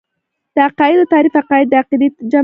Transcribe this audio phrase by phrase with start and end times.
[0.55, 2.39] د عقايدو تعريف عقايد د عقيدې جمع ده.